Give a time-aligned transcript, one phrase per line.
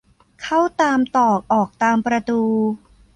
[0.41, 2.39] เข้าตามตรอกออกตามประตู